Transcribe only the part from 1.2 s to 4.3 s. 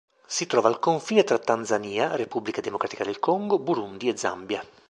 tra Tanzania, Repubblica Democratica del Congo, Burundi e